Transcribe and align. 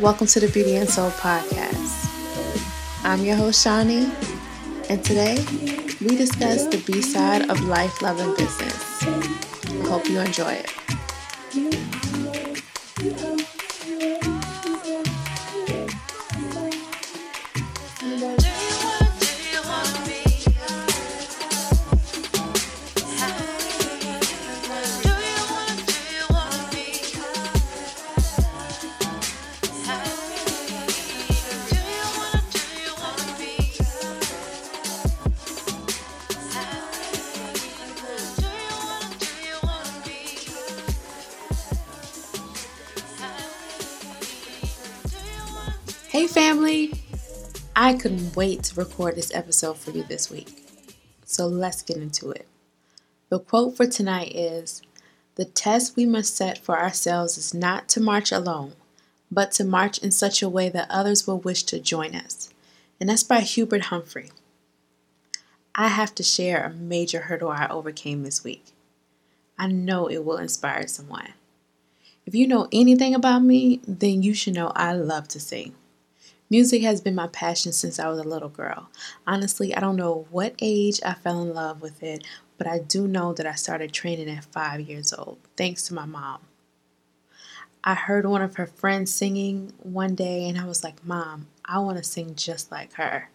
Welcome 0.00 0.26
to 0.28 0.40
the 0.40 0.48
Beauty 0.48 0.76
and 0.76 0.88
Soul 0.88 1.10
Podcast. 1.10 2.10
I'm 3.04 3.24
your 3.24 3.36
host, 3.36 3.64
Shani, 3.66 4.10
and 4.90 5.04
today 5.04 5.36
we 6.00 6.16
discuss 6.16 6.66
the 6.66 6.82
B 6.86 7.00
side 7.00 7.50
of 7.50 7.60
life, 7.62 8.02
love, 8.02 8.20
and 8.20 8.36
business. 8.36 9.02
I 9.02 9.88
hope 9.88 10.08
you 10.08 10.20
enjoy 10.20 10.62
it. 10.64 11.93
Hey, 46.14 46.28
family! 46.28 46.92
I 47.74 47.94
couldn't 47.94 48.36
wait 48.36 48.62
to 48.62 48.76
record 48.76 49.16
this 49.16 49.34
episode 49.34 49.78
for 49.78 49.90
you 49.90 50.04
this 50.04 50.30
week. 50.30 50.64
So 51.24 51.48
let's 51.48 51.82
get 51.82 51.96
into 51.96 52.30
it. 52.30 52.46
The 53.30 53.40
quote 53.40 53.76
for 53.76 53.84
tonight 53.84 54.32
is 54.32 54.80
The 55.34 55.44
test 55.44 55.96
we 55.96 56.06
must 56.06 56.36
set 56.36 56.58
for 56.58 56.78
ourselves 56.78 57.36
is 57.36 57.52
not 57.52 57.88
to 57.88 58.00
march 58.00 58.30
alone, 58.30 58.74
but 59.28 59.50
to 59.54 59.64
march 59.64 59.98
in 59.98 60.12
such 60.12 60.40
a 60.40 60.48
way 60.48 60.68
that 60.68 60.86
others 60.88 61.26
will 61.26 61.40
wish 61.40 61.64
to 61.64 61.80
join 61.80 62.14
us. 62.14 62.48
And 63.00 63.08
that's 63.08 63.24
by 63.24 63.40
Hubert 63.40 63.86
Humphrey. 63.86 64.30
I 65.74 65.88
have 65.88 66.14
to 66.14 66.22
share 66.22 66.64
a 66.64 66.70
major 66.70 67.22
hurdle 67.22 67.50
I 67.50 67.66
overcame 67.66 68.22
this 68.22 68.44
week. 68.44 68.66
I 69.58 69.66
know 69.66 70.06
it 70.06 70.24
will 70.24 70.36
inspire 70.36 70.86
someone. 70.86 71.32
If 72.24 72.36
you 72.36 72.46
know 72.46 72.68
anything 72.72 73.16
about 73.16 73.40
me, 73.40 73.80
then 73.84 74.22
you 74.22 74.32
should 74.32 74.54
know 74.54 74.70
I 74.76 74.92
love 74.92 75.26
to 75.26 75.40
sing. 75.40 75.74
Music 76.50 76.82
has 76.82 77.00
been 77.00 77.14
my 77.14 77.26
passion 77.28 77.72
since 77.72 77.98
I 77.98 78.08
was 78.08 78.18
a 78.18 78.24
little 78.24 78.48
girl. 78.48 78.90
Honestly, 79.26 79.74
I 79.74 79.80
don't 79.80 79.96
know 79.96 80.26
what 80.30 80.54
age 80.60 81.00
I 81.04 81.14
fell 81.14 81.42
in 81.42 81.54
love 81.54 81.80
with 81.80 82.02
it, 82.02 82.24
but 82.58 82.66
I 82.66 82.78
do 82.78 83.08
know 83.08 83.32
that 83.32 83.46
I 83.46 83.54
started 83.54 83.92
training 83.92 84.28
at 84.28 84.44
five 84.44 84.80
years 84.80 85.12
old, 85.12 85.38
thanks 85.56 85.82
to 85.84 85.94
my 85.94 86.04
mom. 86.04 86.40
I 87.82 87.94
heard 87.94 88.24
one 88.24 88.42
of 88.42 88.56
her 88.56 88.66
friends 88.66 89.12
singing 89.12 89.72
one 89.78 90.14
day, 90.14 90.48
and 90.48 90.58
I 90.58 90.64
was 90.64 90.82
like, 90.82 91.04
Mom, 91.04 91.48
I 91.64 91.78
want 91.80 91.98
to 91.98 92.04
sing 92.04 92.34
just 92.34 92.70
like 92.70 92.94
her. 92.94 93.30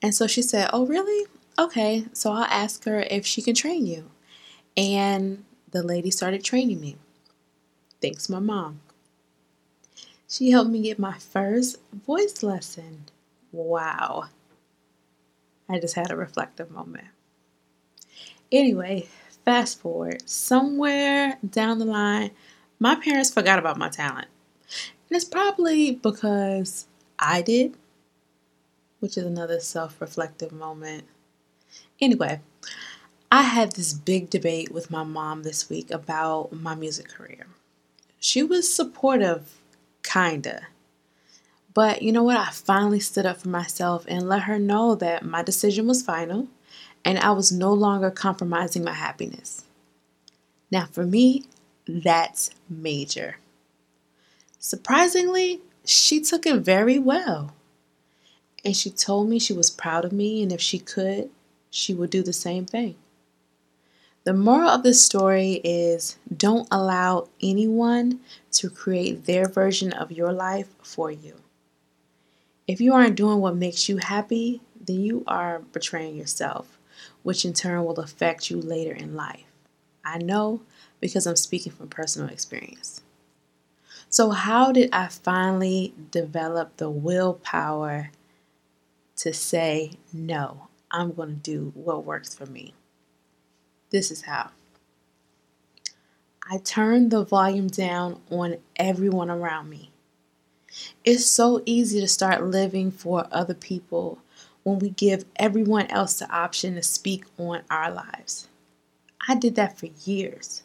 And 0.00 0.14
so 0.14 0.26
she 0.26 0.42
said, 0.42 0.70
Oh, 0.72 0.86
really? 0.86 1.28
Okay, 1.58 2.06
so 2.12 2.32
I'll 2.32 2.44
ask 2.44 2.84
her 2.84 3.00
if 3.00 3.24
she 3.24 3.42
can 3.42 3.54
train 3.54 3.86
you. 3.86 4.10
And 4.76 5.44
the 5.70 5.82
lady 5.82 6.10
started 6.10 6.42
training 6.42 6.80
me. 6.80 6.96
Thanks, 8.00 8.28
my 8.28 8.40
mom. 8.40 8.80
She 10.32 10.50
helped 10.50 10.70
me 10.70 10.80
get 10.80 10.98
my 10.98 11.18
first 11.18 11.76
voice 12.06 12.42
lesson. 12.42 13.04
Wow. 13.52 14.30
I 15.68 15.78
just 15.78 15.94
had 15.94 16.10
a 16.10 16.16
reflective 16.16 16.70
moment. 16.70 17.08
Anyway, 18.50 19.08
fast 19.44 19.78
forward. 19.78 20.26
Somewhere 20.26 21.36
down 21.46 21.78
the 21.78 21.84
line, 21.84 22.30
my 22.80 22.94
parents 22.94 23.28
forgot 23.30 23.58
about 23.58 23.76
my 23.76 23.90
talent. 23.90 24.28
And 25.10 25.16
it's 25.16 25.26
probably 25.26 25.96
because 25.96 26.86
I 27.18 27.42
did, 27.42 27.76
which 29.00 29.18
is 29.18 29.26
another 29.26 29.60
self 29.60 30.00
reflective 30.00 30.50
moment. 30.50 31.04
Anyway, 32.00 32.40
I 33.30 33.42
had 33.42 33.72
this 33.72 33.92
big 33.92 34.30
debate 34.30 34.72
with 34.72 34.90
my 34.90 35.02
mom 35.02 35.42
this 35.42 35.68
week 35.68 35.90
about 35.90 36.54
my 36.54 36.74
music 36.74 37.10
career. 37.10 37.48
She 38.18 38.42
was 38.42 38.72
supportive 38.72 39.58
Kinda. 40.02 40.68
But 41.74 42.02
you 42.02 42.12
know 42.12 42.22
what? 42.22 42.36
I 42.36 42.50
finally 42.50 43.00
stood 43.00 43.26
up 43.26 43.38
for 43.38 43.48
myself 43.48 44.04
and 44.08 44.28
let 44.28 44.42
her 44.42 44.58
know 44.58 44.94
that 44.96 45.24
my 45.24 45.42
decision 45.42 45.86
was 45.86 46.02
final 46.02 46.48
and 47.04 47.18
I 47.18 47.30
was 47.32 47.50
no 47.50 47.72
longer 47.72 48.10
compromising 48.10 48.84
my 48.84 48.92
happiness. 48.92 49.64
Now, 50.70 50.86
for 50.86 51.04
me, 51.04 51.44
that's 51.86 52.50
major. 52.68 53.38
Surprisingly, 54.58 55.60
she 55.84 56.20
took 56.20 56.46
it 56.46 56.58
very 56.58 56.98
well. 56.98 57.52
And 58.64 58.76
she 58.76 58.90
told 58.90 59.28
me 59.28 59.38
she 59.38 59.52
was 59.52 59.70
proud 59.70 60.04
of 60.04 60.12
me, 60.12 60.40
and 60.42 60.52
if 60.52 60.60
she 60.60 60.78
could, 60.78 61.30
she 61.70 61.92
would 61.92 62.10
do 62.10 62.22
the 62.22 62.32
same 62.32 62.64
thing. 62.64 62.94
The 64.24 64.32
moral 64.32 64.68
of 64.68 64.84
this 64.84 65.04
story 65.04 65.54
is 65.64 66.16
don't 66.34 66.68
allow 66.70 67.28
anyone 67.42 68.20
to 68.52 68.70
create 68.70 69.24
their 69.24 69.48
version 69.48 69.92
of 69.92 70.12
your 70.12 70.32
life 70.32 70.68
for 70.80 71.10
you. 71.10 71.40
If 72.68 72.80
you 72.80 72.94
aren't 72.94 73.16
doing 73.16 73.40
what 73.40 73.56
makes 73.56 73.88
you 73.88 73.96
happy, 73.96 74.60
then 74.80 75.00
you 75.00 75.24
are 75.26 75.58
betraying 75.72 76.16
yourself, 76.16 76.78
which 77.24 77.44
in 77.44 77.52
turn 77.52 77.84
will 77.84 77.98
affect 77.98 78.48
you 78.48 78.60
later 78.60 78.92
in 78.92 79.16
life. 79.16 79.42
I 80.04 80.18
know 80.18 80.62
because 81.00 81.26
I'm 81.26 81.34
speaking 81.34 81.72
from 81.72 81.88
personal 81.88 82.28
experience. 82.28 83.00
So, 84.08 84.30
how 84.30 84.70
did 84.70 84.90
I 84.92 85.08
finally 85.08 85.94
develop 86.12 86.76
the 86.76 86.90
willpower 86.90 88.10
to 89.16 89.32
say, 89.32 89.92
no, 90.12 90.68
I'm 90.92 91.12
going 91.12 91.30
to 91.30 91.34
do 91.34 91.72
what 91.74 92.04
works 92.04 92.34
for 92.34 92.46
me? 92.46 92.74
This 93.92 94.10
is 94.10 94.22
how. 94.22 94.50
I 96.50 96.56
turn 96.58 97.10
the 97.10 97.24
volume 97.24 97.68
down 97.68 98.20
on 98.30 98.56
everyone 98.76 99.30
around 99.30 99.68
me. 99.68 99.90
It's 101.04 101.26
so 101.26 101.62
easy 101.66 102.00
to 102.00 102.08
start 102.08 102.42
living 102.42 102.90
for 102.90 103.26
other 103.30 103.52
people 103.52 104.18
when 104.62 104.78
we 104.78 104.88
give 104.88 105.26
everyone 105.36 105.88
else 105.88 106.18
the 106.18 106.30
option 106.34 106.74
to 106.76 106.82
speak 106.82 107.24
on 107.38 107.64
our 107.70 107.90
lives. 107.90 108.48
I 109.28 109.34
did 109.34 109.56
that 109.56 109.78
for 109.78 109.88
years, 110.06 110.62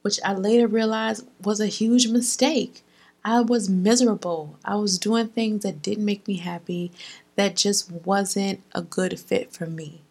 which 0.00 0.18
I 0.24 0.32
later 0.32 0.66
realized 0.66 1.28
was 1.44 1.60
a 1.60 1.66
huge 1.66 2.08
mistake. 2.08 2.82
I 3.22 3.42
was 3.42 3.68
miserable. 3.68 4.58
I 4.64 4.76
was 4.76 4.98
doing 4.98 5.28
things 5.28 5.62
that 5.62 5.82
didn't 5.82 6.06
make 6.06 6.26
me 6.26 6.38
happy, 6.38 6.90
that 7.34 7.54
just 7.56 7.92
wasn't 7.92 8.62
a 8.72 8.80
good 8.80 9.20
fit 9.20 9.52
for 9.52 9.66
me. 9.66 10.05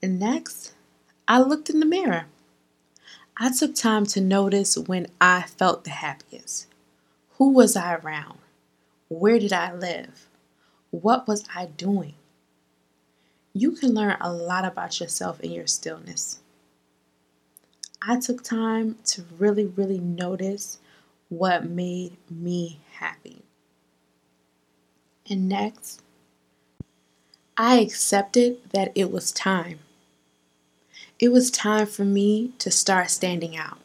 And 0.00 0.20
next, 0.20 0.74
I 1.26 1.40
looked 1.40 1.70
in 1.70 1.80
the 1.80 1.86
mirror. 1.86 2.26
I 3.36 3.50
took 3.52 3.74
time 3.74 4.06
to 4.06 4.20
notice 4.20 4.78
when 4.78 5.08
I 5.20 5.42
felt 5.42 5.84
the 5.84 5.90
happiest. 5.90 6.66
Who 7.38 7.50
was 7.50 7.76
I 7.76 7.94
around? 7.94 8.38
Where 9.08 9.38
did 9.38 9.52
I 9.52 9.72
live? 9.72 10.28
What 10.90 11.26
was 11.26 11.44
I 11.54 11.66
doing? 11.66 12.14
You 13.52 13.72
can 13.72 13.94
learn 13.94 14.16
a 14.20 14.32
lot 14.32 14.64
about 14.64 15.00
yourself 15.00 15.40
in 15.40 15.50
your 15.50 15.66
stillness. 15.66 16.38
I 18.00 18.20
took 18.20 18.44
time 18.44 18.98
to 19.06 19.24
really, 19.38 19.66
really 19.66 19.98
notice 19.98 20.78
what 21.28 21.68
made 21.68 22.16
me 22.30 22.80
happy. 22.92 23.42
And 25.28 25.48
next, 25.48 26.02
I 27.56 27.80
accepted 27.80 28.58
that 28.72 28.92
it 28.94 29.10
was 29.10 29.32
time. 29.32 29.80
It 31.20 31.32
was 31.32 31.50
time 31.50 31.86
for 31.86 32.04
me 32.04 32.52
to 32.60 32.70
start 32.70 33.10
standing 33.10 33.56
out. 33.56 33.78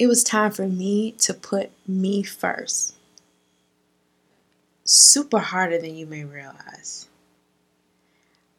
It 0.00 0.08
was 0.08 0.24
time 0.24 0.50
for 0.50 0.66
me 0.66 1.12
to 1.12 1.32
put 1.32 1.70
me 1.86 2.24
first. 2.24 2.96
Super 4.84 5.38
harder 5.38 5.78
than 5.78 5.94
you 5.94 6.06
may 6.06 6.24
realize. 6.24 7.06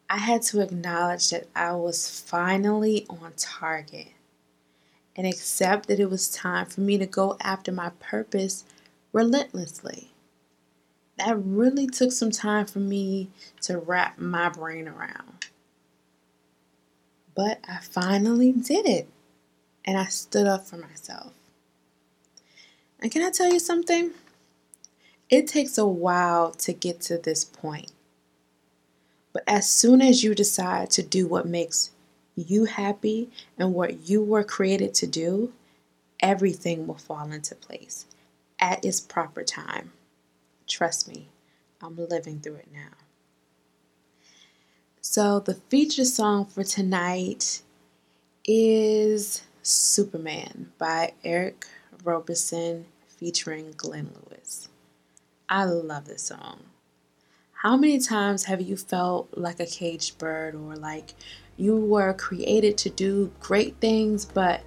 I 0.08 0.16
had 0.16 0.40
to 0.42 0.62
acknowledge 0.62 1.28
that 1.30 1.48
I 1.54 1.74
was 1.74 2.08
finally 2.20 3.04
on 3.10 3.34
target 3.36 4.12
and 5.14 5.26
accept 5.26 5.86
that 5.88 6.00
it 6.00 6.08
was 6.08 6.30
time 6.30 6.64
for 6.64 6.80
me 6.80 6.96
to 6.96 7.06
go 7.06 7.36
after 7.42 7.72
my 7.72 7.90
purpose 8.00 8.64
relentlessly. 9.12 10.12
That 11.18 11.36
really 11.36 11.86
took 11.86 12.10
some 12.10 12.30
time 12.30 12.64
for 12.64 12.78
me 12.78 13.28
to 13.62 13.76
wrap 13.76 14.18
my 14.18 14.48
brain 14.48 14.88
around. 14.88 15.46
But 17.34 17.60
I 17.68 17.78
finally 17.78 18.52
did 18.52 18.86
it. 18.86 19.08
And 19.84 19.98
I 19.98 20.06
stood 20.06 20.46
up 20.46 20.66
for 20.66 20.76
myself. 20.76 21.32
And 23.00 23.12
can 23.12 23.22
I 23.22 23.30
tell 23.30 23.52
you 23.52 23.58
something? 23.58 24.12
It 25.28 25.46
takes 25.46 25.76
a 25.76 25.86
while 25.86 26.52
to 26.52 26.72
get 26.72 27.00
to 27.02 27.18
this 27.18 27.44
point. 27.44 27.92
But 29.32 29.42
as 29.46 29.68
soon 29.68 30.00
as 30.00 30.22
you 30.22 30.34
decide 30.34 30.90
to 30.92 31.02
do 31.02 31.26
what 31.26 31.46
makes 31.46 31.90
you 32.36 32.64
happy 32.64 33.30
and 33.58 33.74
what 33.74 34.08
you 34.08 34.22
were 34.22 34.44
created 34.44 34.94
to 34.94 35.06
do, 35.06 35.52
everything 36.20 36.86
will 36.86 36.94
fall 36.94 37.30
into 37.30 37.54
place 37.54 38.06
at 38.58 38.84
its 38.84 39.00
proper 39.00 39.42
time. 39.42 39.92
Trust 40.66 41.08
me, 41.08 41.28
I'm 41.82 41.96
living 41.96 42.40
through 42.40 42.56
it 42.56 42.68
now. 42.72 43.03
So, 45.14 45.38
the 45.38 45.54
feature 45.54 46.04
song 46.04 46.46
for 46.46 46.64
tonight 46.64 47.62
is 48.44 49.44
Superman 49.62 50.72
by 50.76 51.12
Eric 51.22 51.68
Roberson 52.02 52.86
featuring 53.06 53.74
Glenn 53.76 54.10
Lewis. 54.12 54.70
I 55.48 55.66
love 55.66 56.06
this 56.06 56.24
song. 56.24 56.64
How 57.52 57.76
many 57.76 58.00
times 58.00 58.42
have 58.46 58.60
you 58.60 58.76
felt 58.76 59.28
like 59.38 59.60
a 59.60 59.66
caged 59.66 60.18
bird 60.18 60.56
or 60.56 60.74
like 60.74 61.14
you 61.56 61.76
were 61.76 62.12
created 62.14 62.76
to 62.78 62.90
do 62.90 63.30
great 63.38 63.76
things, 63.76 64.24
but 64.24 64.62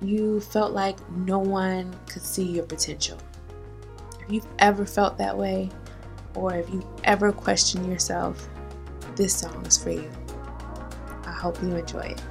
you 0.00 0.40
felt 0.40 0.72
like 0.72 0.96
no 1.10 1.38
one 1.38 1.94
could 2.06 2.22
see 2.22 2.44
your 2.44 2.64
potential? 2.64 3.18
If 4.22 4.32
you've 4.32 4.48
ever 4.58 4.86
felt 4.86 5.18
that 5.18 5.36
way, 5.36 5.68
or 6.34 6.54
if 6.54 6.70
you've 6.70 6.86
ever 7.04 7.30
questioned 7.30 7.86
yourself, 7.92 8.48
this 9.16 9.34
song 9.34 9.64
is 9.64 9.78
for 9.78 9.90
you. 9.90 10.10
I 11.24 11.32
hope 11.32 11.60
you 11.62 11.74
enjoy 11.74 12.00
it. 12.00 12.22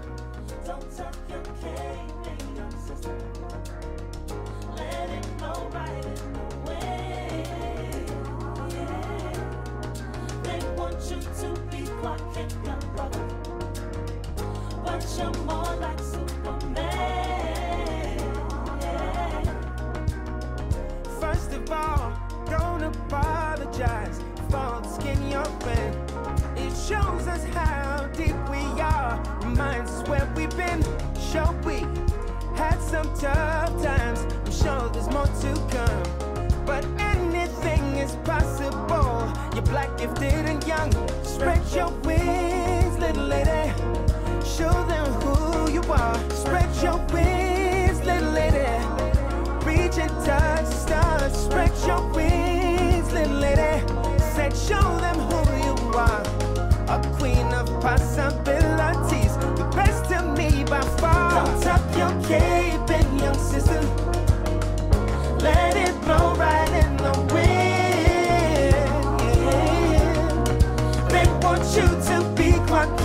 More 35.75 35.86
to 35.86 35.94
come. 35.94 36.66
But 36.66 36.86
anything 37.00 37.98
is 37.98 38.16
possible. 38.24 39.31
You're 39.54 39.63
black, 39.63 39.98
gifted, 39.98 40.45
and 40.45 40.66
young. 40.66 40.92
Spread 41.24 41.62
your 41.74 41.89
wings, 42.04 42.98
little 42.98 43.25
lady. 43.25 43.74
Show 44.44 44.74
them 44.88 45.06
who 45.22 45.72
you 45.72 45.83
are. 45.92 46.18
Spread 46.31 46.69
your 46.81 46.98
wings, 47.13 48.04
little 48.04 48.31
lady. 48.31 48.66
Reach 49.66 49.98
and 49.98 50.12
touch 50.25 50.66
the 50.66 50.75
stars. 50.86 51.33
Spread 51.33 51.75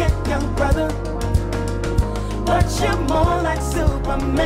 Young 0.01 0.55
brother. 0.55 0.89
But 2.47 2.65
you're 2.81 2.97
more 3.01 3.43
like 3.43 3.61
Superman. 3.61 4.39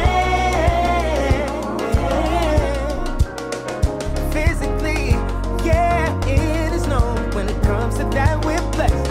Physically, 4.32 5.10
yeah, 5.64 6.12
it 6.26 6.72
is 6.72 6.88
known 6.88 7.30
when 7.36 7.48
it 7.48 7.62
comes 7.62 7.98
to 7.98 8.04
that 8.16 8.44
we're 8.44 8.60
blessed. 8.72 9.08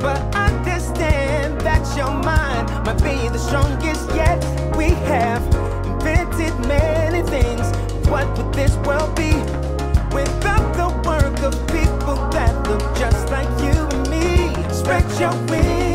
But 0.00 0.18
understand 0.34 1.60
that 1.60 1.96
your 1.96 2.10
mind 2.10 2.68
might 2.84 3.00
be 3.04 3.28
the 3.28 3.38
strongest 3.38 4.10
yet 4.12 4.42
we 4.76 4.86
have 5.06 5.40
invented 5.86 6.58
many 6.66 7.22
things. 7.22 7.64
What 8.08 8.26
would 8.36 8.52
this 8.52 8.74
world 8.78 9.14
be 9.14 9.34
without 10.12 10.66
the 10.74 10.88
work 11.08 11.38
of 11.42 11.54
people 11.68 12.16
that 12.30 12.68
look 12.68 12.82
just 12.96 13.30
like 13.30 13.48
you? 13.62 13.75
Spread 14.86 15.18
your 15.18 15.34
wings, 15.50 15.85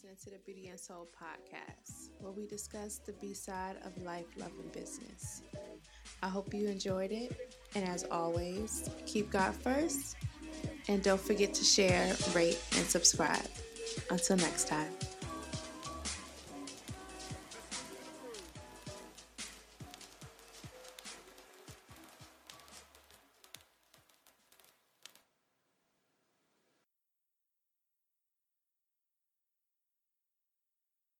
listening 0.00 0.16
to 0.24 0.30
the 0.30 0.38
Beauty 0.46 0.68
and 0.68 0.80
Soul 0.80 1.08
podcast, 1.20 2.08
where 2.20 2.32
we 2.32 2.46
discuss 2.46 2.98
the 3.04 3.12
B 3.14 3.34
side 3.34 3.76
of 3.84 4.02
life, 4.02 4.24
love, 4.38 4.52
and 4.58 4.72
business. 4.72 5.42
I 6.22 6.28
hope 6.28 6.54
you 6.54 6.68
enjoyed 6.68 7.12
it. 7.12 7.54
And 7.74 7.86
as 7.86 8.04
always, 8.04 8.88
keep 9.04 9.30
God 9.30 9.54
first. 9.54 10.16
And 10.88 11.02
don't 11.02 11.20
forget 11.20 11.52
to 11.54 11.64
share, 11.64 12.14
rate, 12.34 12.62
and 12.76 12.86
subscribe. 12.86 13.44
Until 14.10 14.36
next 14.36 14.68
time. 14.68 14.90